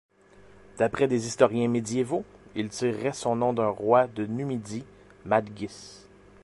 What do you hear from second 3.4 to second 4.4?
d'un roi de